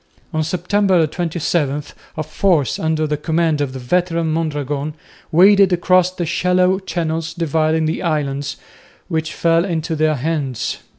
[0.33, 1.83] On September 27
[2.17, 4.95] a force under the command of the veteran Mondragon
[5.31, 8.57] waded across the shallow channels dividing the islands,
[9.09, 10.79] which fell into their hands.